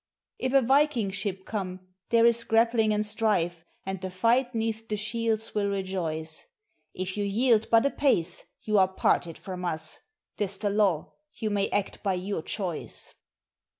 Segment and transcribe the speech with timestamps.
[0.39, 4.97] "If a viking ship come, there is grappling and strife, and the fight 'neath the
[4.97, 6.47] shields will rejoice;
[6.95, 9.99] If you yield but a pace you are parted from us;
[10.37, 13.13] 'tis the law, you may act by your choice.